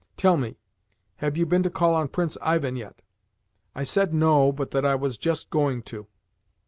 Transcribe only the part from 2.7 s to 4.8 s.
yet?" I said no, but